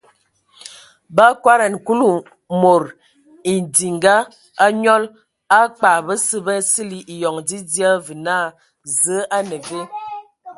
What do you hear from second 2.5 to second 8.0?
mod edinga a nyal a kpag basə ba sili eyoŋ dzidzia